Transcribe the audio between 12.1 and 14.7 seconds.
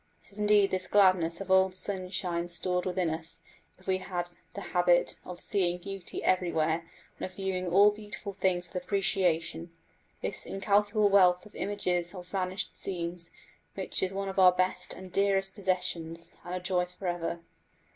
of vanished scenes, which is one of our